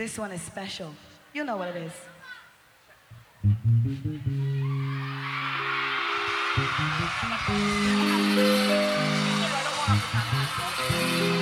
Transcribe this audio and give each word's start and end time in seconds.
This 0.00 0.16
one 0.18 0.32
is 0.32 0.40
special. 0.40 0.94
You 1.34 1.44
know 1.44 1.58
what 1.58 1.76
it 1.76 1.76
is. 1.76 1.92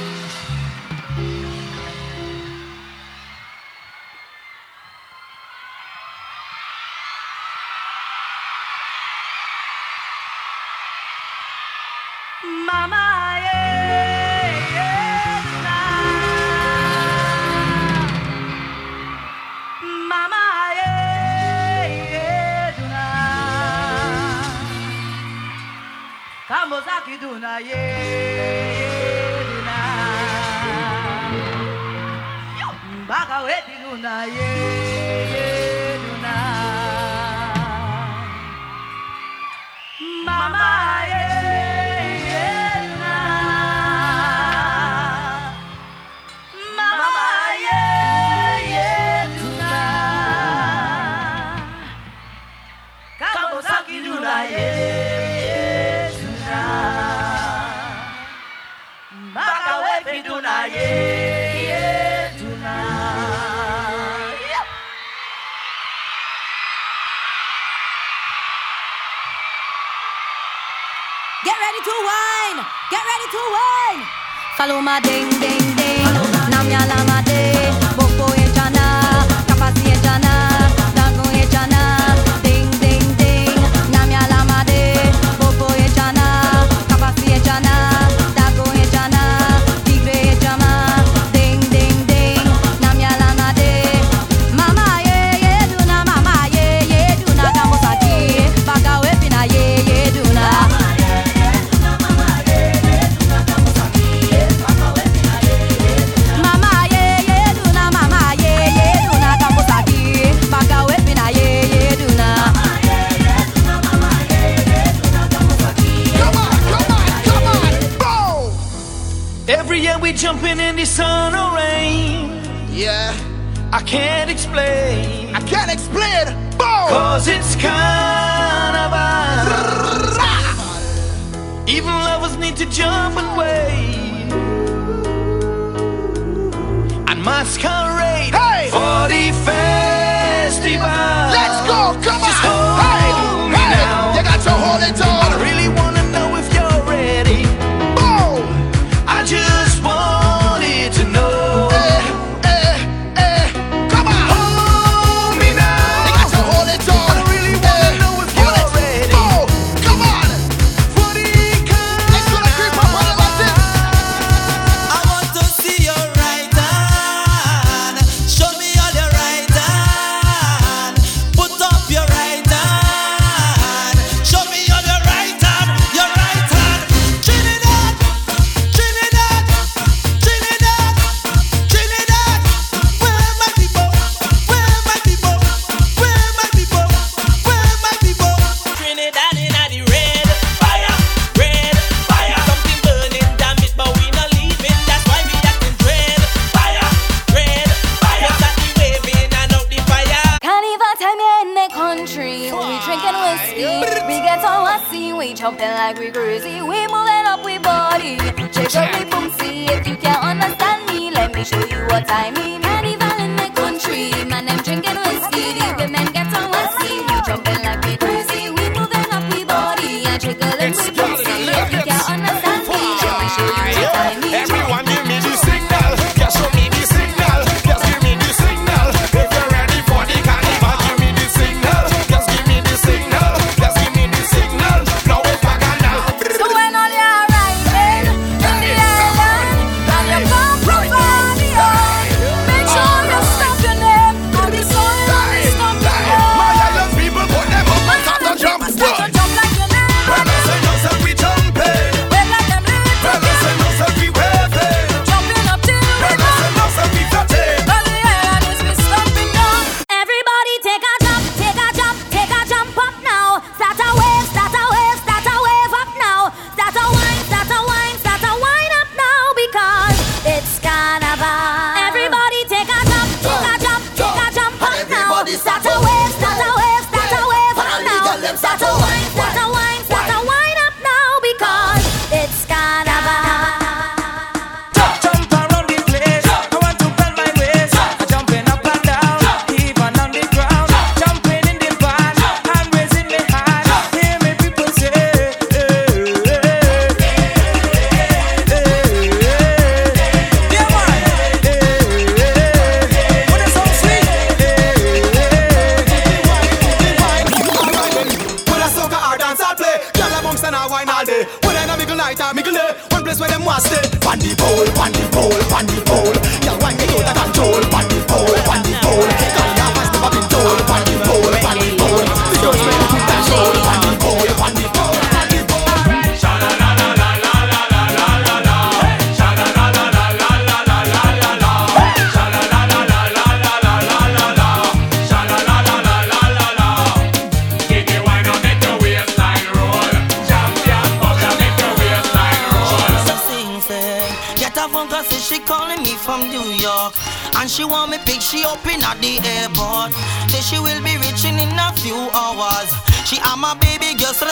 she 348.28 348.44
up 348.44 348.60
in 348.68 348.84
at 348.84 349.00
the 349.00 349.16
airport. 349.24 349.88
Say 350.28 350.44
she 350.44 350.58
will 350.60 350.82
be 350.84 351.00
reaching 351.00 351.40
in 351.40 351.48
a 351.56 351.72
few 351.72 351.96
hours. 352.12 352.68
She 353.08 353.16
am 353.24 353.40
a 353.40 353.56
baby 353.56 353.96
girl, 353.96 354.12
so 354.12 354.28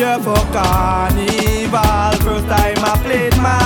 year 0.00 0.18
for 0.20 0.40
carnival, 0.56 2.16
first 2.24 2.46
time 2.48 2.80
I 2.90 2.96
played 3.04 3.36
my. 3.36 3.60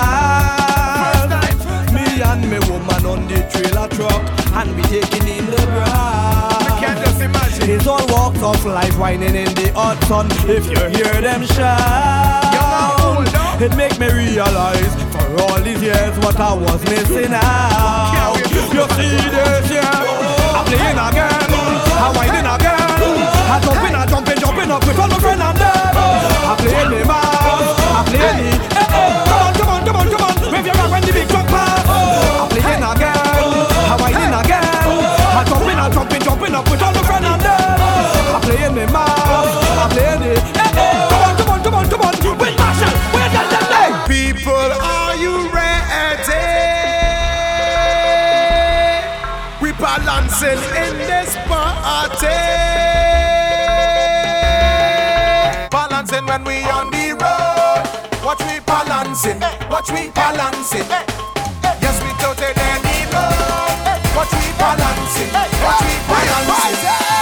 Me 1.94 2.02
and 2.20 2.42
me 2.50 2.58
woman 2.68 3.06
on 3.06 3.28
the 3.30 3.38
trailer 3.52 3.86
truck, 3.94 4.22
and 4.58 4.74
we 4.74 4.82
taking 4.90 5.28
in 5.28 5.46
the 5.46 5.62
bride. 5.70 6.80
Can't 6.80 6.98
just 7.06 7.20
imagine. 7.20 7.70
It's 7.70 7.86
all 7.86 8.04
walks 8.08 8.42
of 8.42 8.64
life 8.64 8.98
whining 8.98 9.36
in 9.36 9.54
the 9.54 9.70
hot 9.76 10.02
sun. 10.10 10.26
If 10.50 10.66
you 10.66 10.82
hear 10.96 11.20
them 11.22 11.46
shout, 11.46 12.42
it 13.62 13.76
make 13.76 13.96
me 14.00 14.10
realize 14.10 14.94
for 15.14 15.26
all 15.40 15.60
these 15.62 15.82
years 15.82 16.18
what 16.18 16.40
I 16.40 16.52
was 16.52 16.82
missing 16.90 17.32
out. 17.32 18.34
You 18.50 18.82
see 18.98 19.22
this, 19.30 19.70
yeah? 19.70 20.58
I'm 20.58 20.64
playing 20.66 20.98
again, 20.98 21.30
I'm 22.02 22.12
whining 22.18 22.48
again, 22.54 22.90
I'm 23.52 23.62
jumping, 23.62 23.94
I'm 23.94 24.08
jumping 24.64 24.76
up 24.76 24.86
with 24.86 24.98
all 24.98 25.08
my 25.08 25.18
friends 25.18 25.42
and 25.42 25.58
them. 25.58 25.96
I'm 26.48 26.56
playing 26.56 26.90
me 26.90 27.04
mouse, 27.04 27.80
I'm 27.92 28.04
playing 28.04 28.36
me. 28.40 28.50
Eh, 28.72 28.96
eh, 28.96 29.24
come 29.28 29.44
on, 29.44 29.52
come 29.54 29.68
on, 29.68 29.84
come 29.84 29.96
on, 29.96 30.08
come 30.08 30.24
on, 30.24 30.52
wave 30.52 30.66
your 30.66 30.76
hand 30.76 30.90
when 30.92 31.02
the 31.02 31.12
big 31.12 31.28
truck 31.28 31.46
pass. 31.48 31.84
I'm 31.84 32.48
playing 32.48 32.80
again, 32.80 33.16
I'm 33.92 33.98
whining 34.00 34.32
again, 34.32 34.64
I'm 35.36 35.44
jumping, 35.46 35.78
I'm 35.78 35.92
jumping, 35.92 36.22
jumping 36.22 36.54
up 36.54 36.70
with 36.70 36.82
all 36.82 36.92
my 36.92 37.02
friends 37.04 37.26
and 37.26 37.40
them. 37.42 37.80
I'm 38.34 38.40
playing 38.40 38.74
me 38.74 38.86
mouse, 38.88 39.52
I'm 39.76 39.90
playing 39.90 40.22
it. 40.32 40.40
Eh, 40.40 40.80
eh, 40.80 41.08
come 41.10 41.22
on, 41.28 41.36
come 41.36 41.50
on, 41.50 41.60
come 41.62 41.74
on, 41.74 41.86
come 41.90 42.00
on, 42.00 42.38
with 42.40 42.56
Marshall, 42.56 42.94
where 43.12 43.28
tell 43.28 43.68
them? 43.68 43.92
People, 44.08 44.68
are 44.80 45.16
you 45.16 45.48
ready? 45.52 45.74
We 49.60 49.72
balancing 49.72 50.60
in 50.72 50.96
this 51.04 51.36
party. 51.48 52.93
Balancing 56.04 56.26
when 56.26 56.44
we 56.44 56.62
on 56.64 56.90
the 56.90 57.12
road. 57.12 58.24
Watch 58.26 58.40
we 58.40 58.60
balancing, 58.60 59.40
watch 59.70 59.90
we 59.90 60.10
balancing. 60.10 60.86
Yes, 61.80 61.96
we 62.02 62.10
totally 62.20 62.52
need 62.84 63.08
road. 63.08 64.14
Watch 64.14 64.32
we 64.32 64.52
balancing, 64.58 65.32
watch 65.32 65.80
we 65.80 65.94
balancing. 66.06 67.13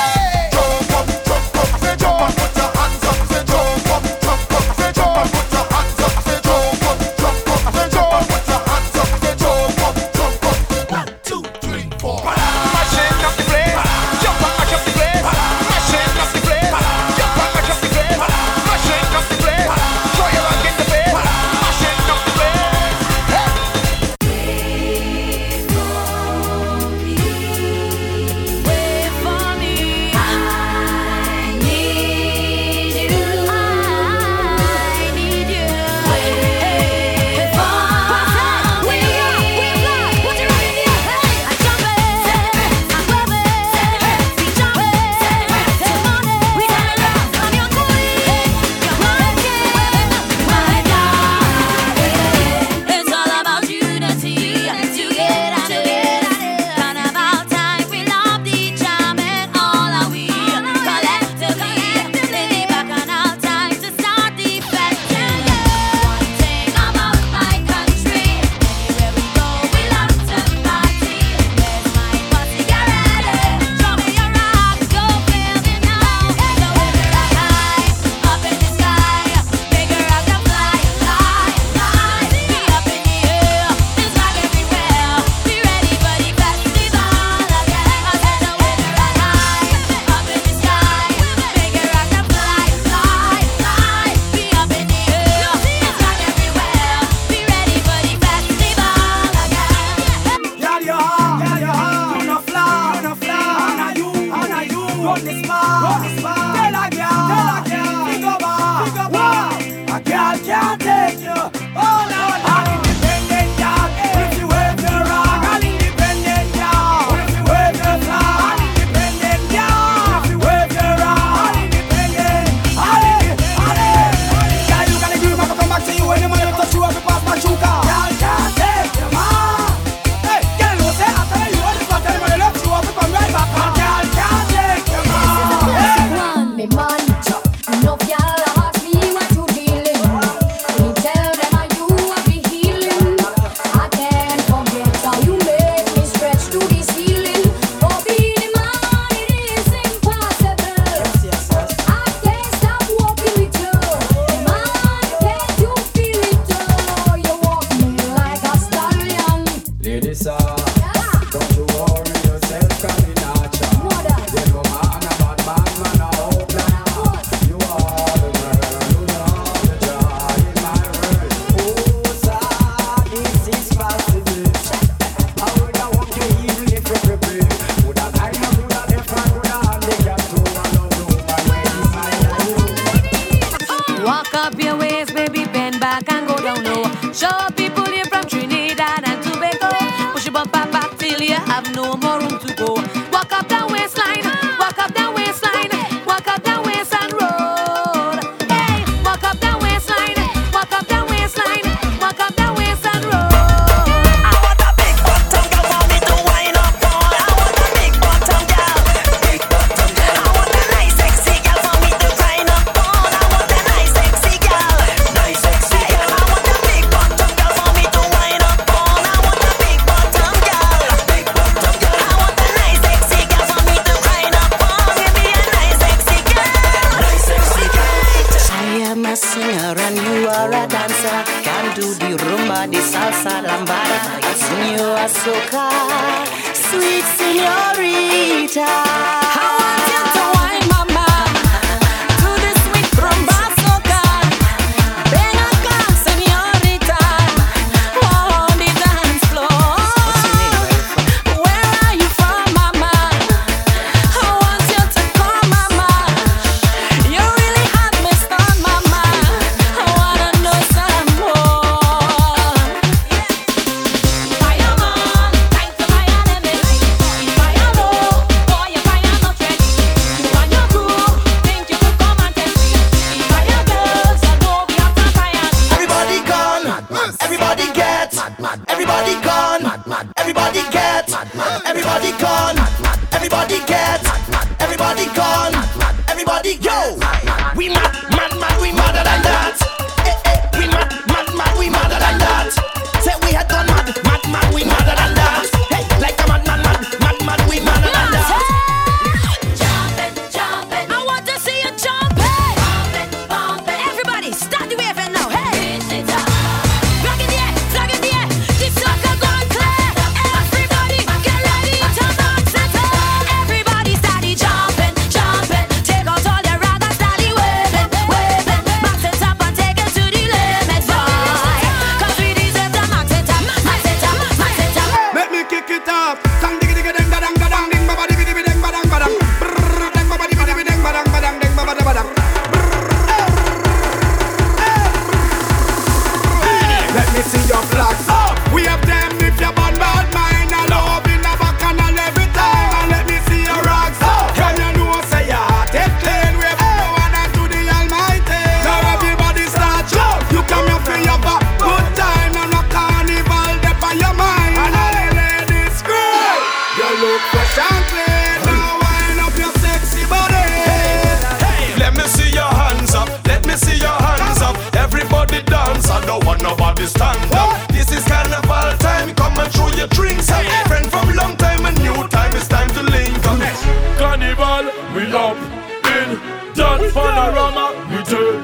in 376.02 376.10
that 376.54 376.80
panorama. 376.94 377.66
We 377.90 377.98
turn 378.02 378.42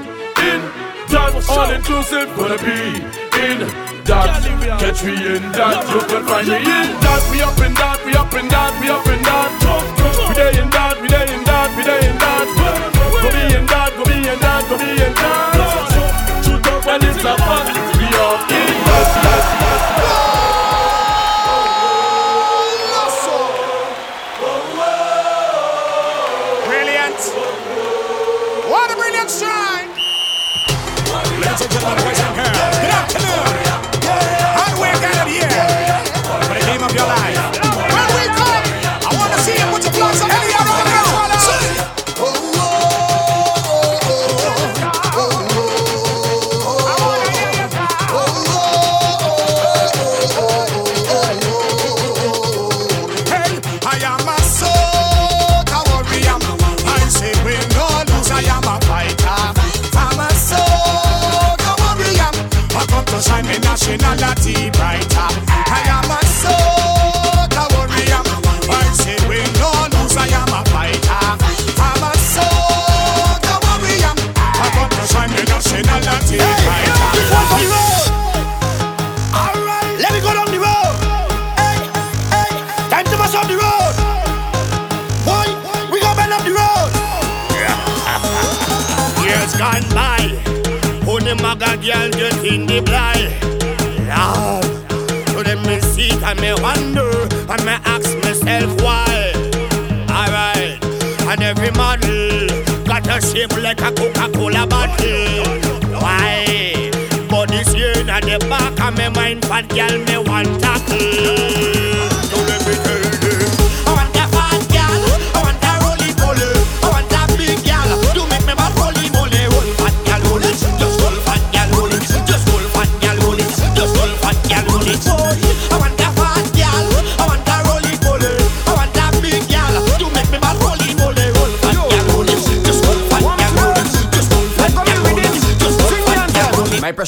in 0.49 0.61
that 1.11 1.35
all 1.51 1.71
inclusive. 1.71 2.29
Gonna 2.37 2.59
be 2.59 3.03
in 3.43 3.61
that. 4.07 4.43
Catch 4.81 5.05
me 5.05 5.15
in 5.15 5.43
that. 5.53 5.83
You 5.91 6.01
can 6.07 6.23
find 6.27 6.49
me 6.49 6.57
in 6.57 6.89
that. 7.03 7.23
We 7.31 7.43
up 7.43 7.59
in 7.61 7.75
that. 7.75 7.99
We 8.07 8.13
up 8.15 8.33
in 8.35 8.49
that. 8.49 8.73
We 8.81 8.89
up 8.89 9.07
in 9.07 9.23
that. 9.23 9.51
We 10.29 10.35
there 10.35 10.55
in 10.61 10.71
that. 10.71 10.97
We 11.03 11.09
there 11.09 11.29
in 11.35 11.43
that. 11.45 11.69
We 11.77 11.83
there 11.83 12.03
in 12.09 12.17
that. 12.23 12.47
Go 13.23 13.29
be 13.35 13.43
in 13.57 13.67
that. 13.67 13.91
Go 13.97 14.05
be 14.05 14.17
in 14.17 14.39
that. 14.39 14.63
Go 14.69 14.75
be 14.79 14.91
in 14.91 15.15
that. 15.15 16.45
Shoot 16.45 16.67
up 16.67 16.87
when 16.87 17.03
it's 17.05 17.25
a 17.25 17.35
party. 17.37 17.78
reality 64.09 64.71
brighter. 64.71 65.29
I 65.69 65.85
am 65.93 66.09
a 66.09 66.21
warrior. 67.77 68.23
I 68.73 68.89
say 68.97 69.19
we 69.29 69.45
no 69.61 69.69
lose. 69.93 70.17
I 70.17 70.29
am 70.33 70.49
a 70.49 70.65
fighter. 70.73 71.21
I'm 71.77 72.03
a 72.03 72.13
warrior. 73.65 74.15
I 74.41 74.69
to 74.97 75.05
shine 75.13 75.33
nationality 75.45 76.39
brighter. 76.65 76.97
Let 80.01 80.11
me 80.13 80.21
go 80.21 80.33
down 80.33 80.49
the 80.49 80.59
road. 80.59 80.95
Time 82.89 83.05
to 83.05 83.17
mash 83.19 83.35
up 83.35 83.47
the 83.47 83.57
road. 83.61 83.95
Boy, 85.27 85.49
we 85.93 86.01
bend 86.17 86.33
up 86.33 86.43
the 86.45 86.53
road. 86.57 86.91
Years 89.25 89.53
gone 89.57 89.87
by. 89.93 90.25
Only 91.07 91.35
maga 91.43 91.77
girl 91.77 92.11
just 92.11 92.45
in 92.45 92.67
the 92.67 92.81
blind 92.81 93.58
street 96.09 96.23
and 96.23 96.41
me 96.41 96.53
wonder 96.63 97.11
and 97.51 97.65
me 97.65 97.73
ask 97.85 98.17
myself 98.23 98.81
why. 98.83 99.33
Alright, 100.11 100.83
and 101.27 101.43
every 101.43 101.71
model 101.73 102.49
got 102.85 103.07
a 103.07 103.21
shape 103.25 103.57
like 103.63 103.81
a 103.81 103.93
Coca-Cola 103.93 104.67
bottle. 104.67 105.45
Why? 106.01 106.91
But 107.29 107.51
this 107.51 107.75
year 107.75 107.93
in 107.99 108.07
the 108.07 108.47
back 108.49 108.81
of 108.81 108.97
my 108.97 109.09
mind, 109.11 109.45
fat 109.45 109.69
girl 109.69 109.99
me 109.99 110.19
want 110.29 110.61
tackle. 110.61 111.38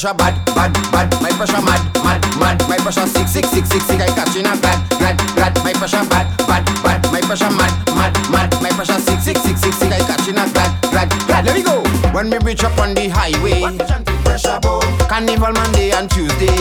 pressure 0.01 0.17
bad, 0.17 0.35
bad, 0.55 0.73
bad. 0.93 1.13
My 1.21 1.29
pressure 1.31 1.61
mad, 1.61 1.83
mad, 2.03 2.25
mad. 2.41 2.69
My 2.69 2.77
pressure 2.79 3.07
sick, 3.07 3.29
sick, 3.29 3.45
sick, 3.45 3.67
sick, 3.67 3.83
sick. 3.83 4.01
I 4.01 4.07
catching 4.07 4.47
a 4.47 4.57
glad, 4.57 4.81
glad, 4.97 5.19
glad. 5.37 5.55
My 5.63 5.73
pressure 5.75 6.05
bad, 6.09 6.25
bad, 6.49 6.65
bad. 6.83 7.05
My 7.13 7.21
pressure 7.21 7.51
mad, 7.51 7.73
mad, 7.93 8.17
mad. 8.31 8.63
My 8.63 8.71
pressure 8.71 8.99
sick, 8.99 9.21
sick, 9.21 9.37
sick, 9.37 9.59
sick, 9.59 9.75
sick. 9.75 9.93
I 9.93 10.01
catching 10.01 10.39
a 10.39 10.49
glad, 10.57 10.73
glad, 10.91 11.11
glad. 11.27 11.45
Let 11.45 11.55
me 11.55 11.63
go. 11.63 11.83
When 12.13 12.31
we 12.31 12.39
reach 12.39 12.65
up 12.65 12.79
on 12.79 12.95
the 12.95 13.09
highway, 13.09 13.61
pressure. 14.25 14.59
Carnival 15.07 15.53
Monday 15.53 15.91
and 15.91 16.11
Tuesday. 16.11 16.60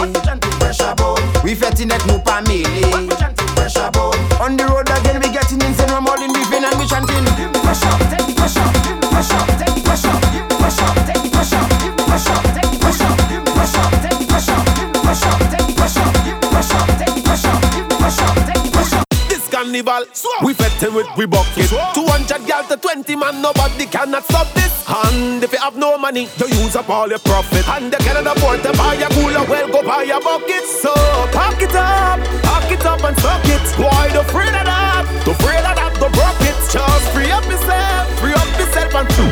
carnival. 19.70 20.06
We 20.44 20.54
fetting 20.54 20.94
with 20.94 21.08
we 21.18 21.26
bucket. 21.26 21.70
200 21.70 22.48
girls 22.48 22.68
to 22.68 22.78
20 22.78 23.16
man, 23.16 23.42
nobody 23.42 23.86
cannot 23.86 24.24
stop 24.26 24.52
this. 24.54 24.70
And 24.88 25.44
if 25.44 25.52
you 25.52 25.60
have 25.60 25.78
no 25.78 25.98
money, 25.98 26.28
you 26.38 26.48
use 26.48 26.76
up 26.76 26.90
all 26.90 27.08
your 27.08 27.20
profit. 27.20 27.68
And 27.70 27.92
you 27.92 28.00
cannot 28.00 28.38
afford 28.38 28.64
to 28.64 28.74
buy 28.74 28.96
a 28.96 29.08
cooler, 29.14 29.46
well, 29.46 29.68
go 29.70 29.84
buy 29.84 30.04
a 30.04 30.20
bucket. 30.20 30.66
So 30.66 30.94
pack 31.32 31.62
it 31.62 31.76
up, 31.76 32.20
pack 32.44 32.72
it 32.72 32.86
up 32.86 33.04
and 33.04 33.18
suck 33.20 33.46
it. 33.46 33.62
Why 33.78 34.10
the 34.12 34.22
afraid 34.22 34.50
of 34.50 34.66
that? 34.66 35.06
The 35.26 35.32
afraid 35.32 35.66
of 35.66 35.76
that, 35.76 35.94
the 35.96 36.10
broke. 36.10 36.40
Just 36.70 37.10
free 37.14 37.32
up 37.32 37.44
yourself, 37.46 38.20
free 38.20 38.34
up 38.34 38.46
yourself 38.60 38.94
and 38.94 39.08
do 39.18 39.26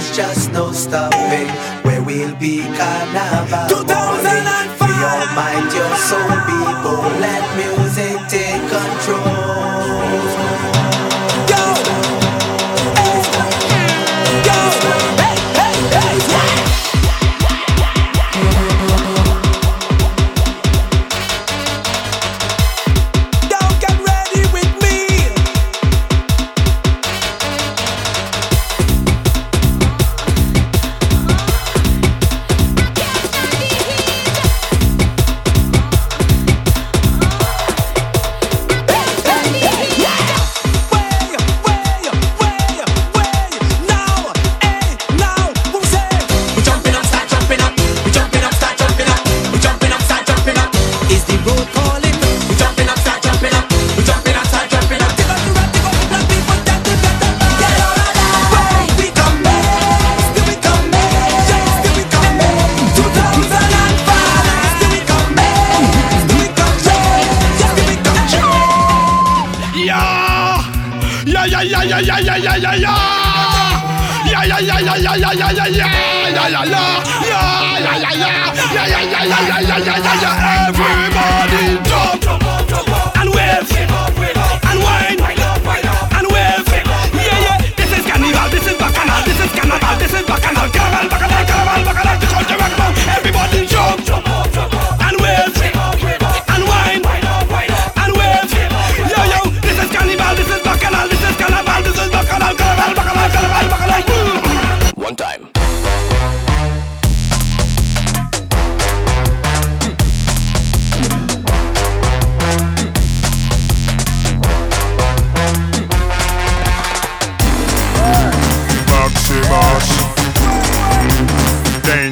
there's 0.00 0.16
just 0.16 0.52
no 0.52 0.72
stopping 0.72 1.48
where 1.84 2.02
we'll 2.02 2.34
be 2.36 2.60
carnival. 2.62 3.68
2005. 3.68 4.78
Be 4.78 5.34
mind 5.36 5.72
your 5.74 5.94
soul 6.08 6.36
people. 6.48 7.02
Let 7.20 7.44
music 7.56 8.16
take 8.28 8.62
control. 8.70 9.39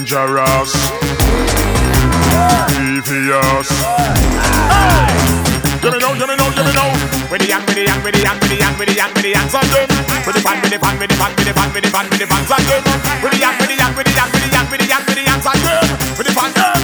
dangerous, 0.08 0.72
devious. 2.72 3.68
Give 5.82 5.92
me 5.92 5.98
now, 6.00 6.14
give 6.16 6.28
me 6.28 6.36
now, 6.36 6.48
give 6.48 6.64
me 6.64 6.72
now. 6.72 6.88
With 7.30 7.42
the 7.42 7.48
young, 7.48 7.60
with 7.66 7.76
the 7.76 7.84
young, 7.84 8.02
with 8.02 8.14
the 8.14 8.22
young, 8.24 8.40
with 8.40 8.48
the 8.48 8.56
young, 8.56 8.78
with 8.78 8.88
the 8.88 8.94
young, 8.96 9.12
with 9.12 9.22
the 9.22 9.30
young, 9.36 9.48
son 9.48 9.68
them. 9.68 9.88
With 10.24 10.34
the 10.34 10.40
fan, 10.40 10.62
with 10.62 10.72
the 10.72 10.78
fan, 10.78 10.98
with 10.98 11.10
the 11.10 11.16
fan, 11.16 11.36
with 11.36 11.44
the 11.44 11.52
fan, 11.52 11.72
with 11.74 11.84
the 11.84 11.90
fan, 11.90 12.08
with 12.08 12.20
the 12.20 12.26
fan, 12.26 12.44
son 12.48 12.64
them. 12.64 12.82
With 13.22 13.32
the 13.32 13.38
young, 13.38 13.56
with 13.60 13.68
the 13.68 13.76
young, 13.76 13.94
with 13.96 14.06
the 14.06 14.14
young, 14.16 14.30
with 14.32 14.40
the 14.40 14.48
young, 14.48 14.70
with 14.70 14.80
the 14.80 14.88
young, 14.88 15.04
with 15.04 15.16
the 15.16 15.24
young, 15.28 15.40
son 15.42 15.58
them. 15.60 15.84
With 16.16 16.26
the 16.26 16.32
fan. 16.32 16.77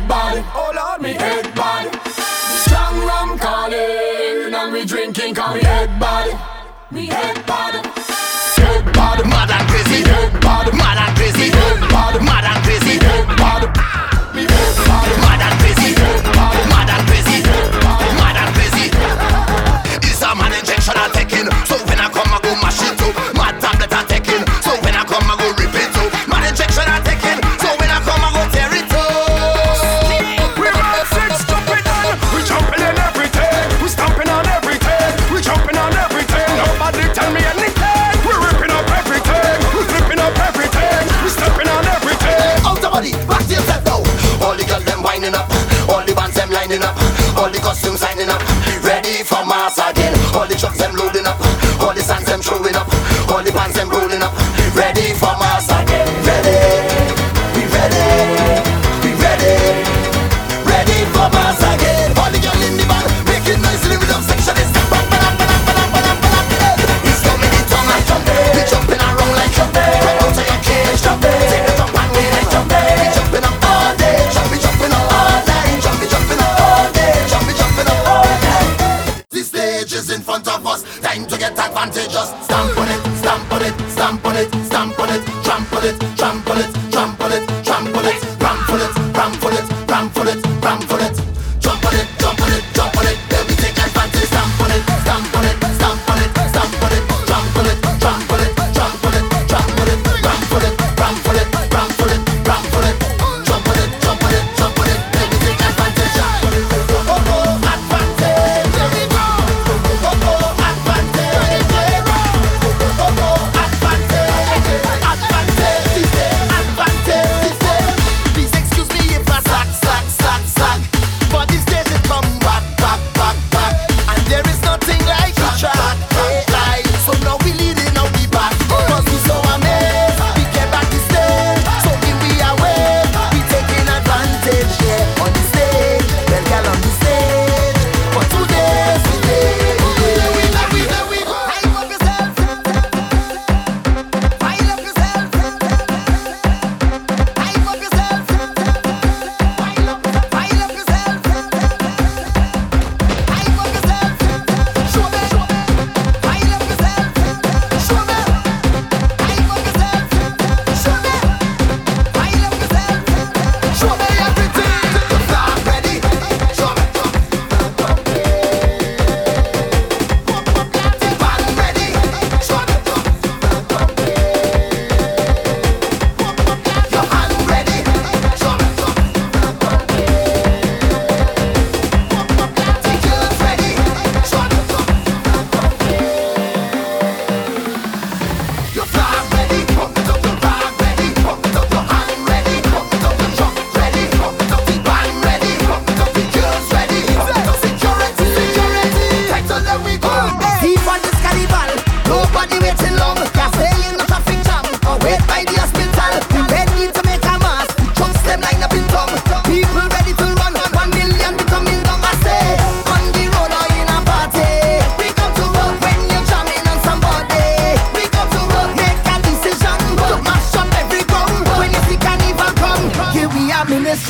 head 0.00 0.08
body. 0.08 0.42
Oh 0.54 0.72
Lord, 0.74 1.02
me 1.02 1.12
head 1.12 1.54
body. 1.54 1.90
Strong 2.64 3.00
rum 3.06 3.38
calling, 3.38 4.54
and 4.54 4.72
we 4.72 4.84
drinking 4.84 5.34
call 5.34 5.54
me 5.54 5.62
head 5.62 5.98
body. 5.98 6.32
Me 6.90 7.06
head 7.06 7.46
body. 7.46 7.99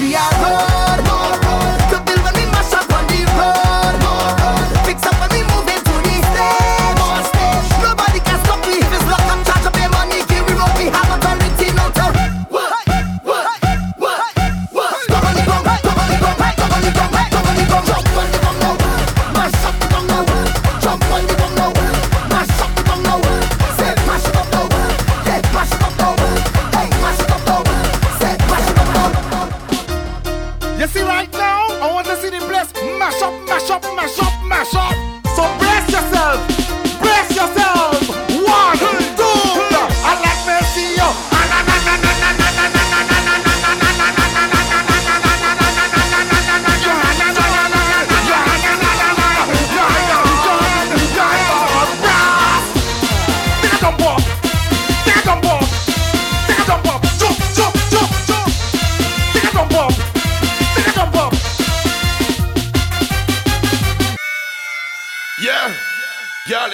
Si 0.01 0.15
amor 0.17 1.50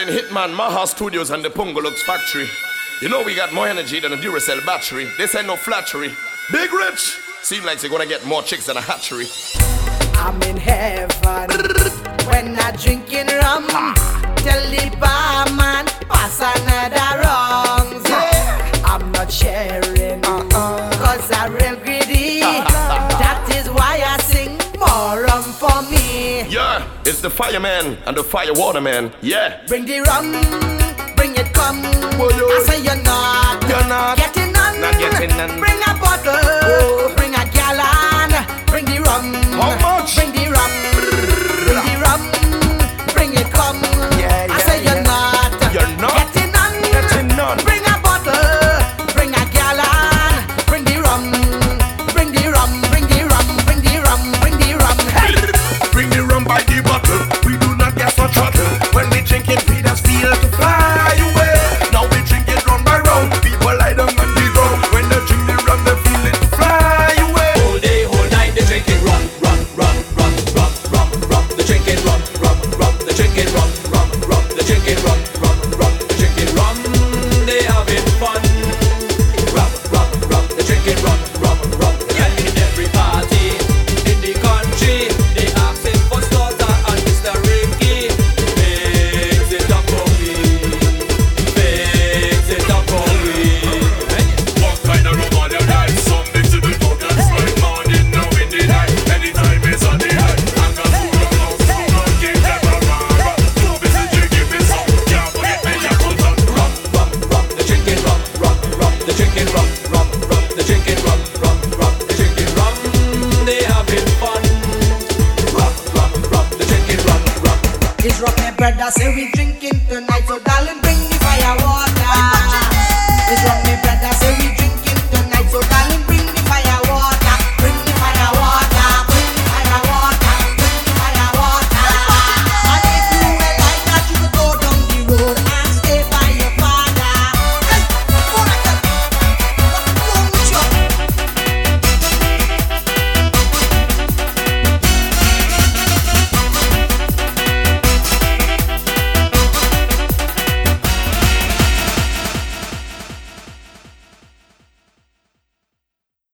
Hitman, 0.09 0.55
Maha 0.55 0.87
Studios, 0.87 1.31
and 1.31 1.45
the 1.45 1.49
Pungolux 1.49 1.99
Factory. 2.01 2.49
You 3.03 3.09
know 3.09 3.23
we 3.23 3.35
got 3.35 3.53
more 3.53 3.69
energy 3.69 4.01
than 4.01 4.13
a 4.13 4.17
Duracell 4.17 4.65
battery. 4.65 5.09
This 5.19 5.35
ain't 5.35 5.47
no 5.47 5.57
flattery. 5.57 6.13
Big 6.51 6.73
Rich! 6.73 7.19
Seem 7.43 7.65
like 7.65 7.83
you're 7.83 7.91
gonna 7.91 8.07
get 8.07 8.25
more 8.25 8.43
chicks 8.43 8.67
than 8.67 8.77
a 8.77 8.81
hatchery. 8.81 9.27
I'm 10.17 10.43
in 10.43 10.57
heaven 10.57 11.09
when 12.27 12.59
I 12.59 12.73
drinking 12.73 13.27
rum. 13.27 13.67
Ah. 13.71 14.35
Tell 14.39 14.63
the 14.71 14.97
barman, 14.97 15.87
pass 16.09 16.41
another 16.41 17.23
rum. 17.23 17.66
It's 27.09 27.21
the 27.21 27.31
fireman 27.31 27.99
and 28.05 28.17
the 28.17 28.25
fire 28.25 28.53
waterman. 28.53 29.13
Yeah. 29.23 29.65
Bring 29.69 29.87
the 29.87 30.01
rum, 30.01 30.33
bring 31.15 31.37
it 31.37 31.53
come. 31.55 31.81
Oh, 31.85 32.19
Boy, 32.19 32.35
I 32.35 32.65
say 32.67 32.83
you're 32.83 33.01
not, 33.01 33.63
you're 33.63 33.89
not 33.89 34.17
getting 34.19 34.51
none. 34.51 34.81
Not 34.81 34.99
getting 34.99 35.31
none. 35.37 35.61
Bring 35.61 35.79
a 35.87 35.95
bottle, 36.03 36.35
oh. 36.35 37.15
bring 37.17 37.33
a 37.33 37.47
gallon. 37.55 38.33
Bring 38.67 38.87
the 38.87 38.99
rum. 39.07 39.35
How 39.55 40.01
much? 40.01 40.17
Bring 40.17 40.36